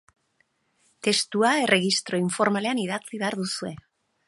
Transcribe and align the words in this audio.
Testua 1.07 1.51
erregistro 1.67 2.23
informalean 2.23 2.83
idatzi 2.87 3.23
behar 3.23 3.41
duzue. 3.45 3.75